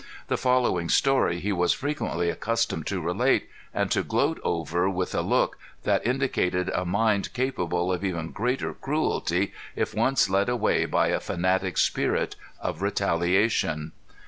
The 0.29 0.35
following 0.35 0.89
story 0.89 1.39
he 1.39 1.51
was 1.51 1.73
frequently 1.73 2.31
accustomed 2.31 2.87
to 2.87 3.01
relate, 3.03 3.47
and 3.71 3.91
to 3.91 4.01
gloat 4.01 4.41
over 4.43 4.89
with 4.89 5.13
a 5.13 5.21
look 5.21 5.59
that 5.83 6.03
indicated 6.03 6.71
a 6.73 6.85
mind 6.85 7.31
capable 7.33 7.93
of 7.93 8.03
even 8.03 8.31
greater 8.31 8.73
cruelty, 8.73 9.53
if 9.75 9.93
once 9.93 10.27
led 10.27 10.49
away 10.49 10.85
by 10.87 11.09
a 11.09 11.19
fanatic 11.19 11.77
spirit 11.77 12.35
of 12.59 12.81
retaliation. 12.81 13.91